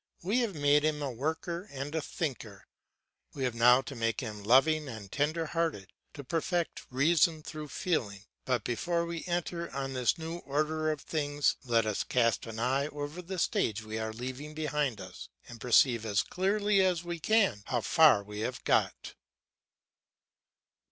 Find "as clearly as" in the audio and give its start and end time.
16.03-17.03